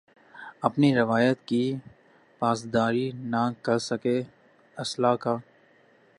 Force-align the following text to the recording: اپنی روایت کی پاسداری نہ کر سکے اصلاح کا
اپنی 0.61 0.95
روایت 0.95 1.37
کی 1.47 1.63
پاسداری 2.41 3.09
نہ 3.13 3.43
کر 3.61 3.77
سکے 3.79 4.21
اصلاح 4.77 5.15
کا 5.15 5.35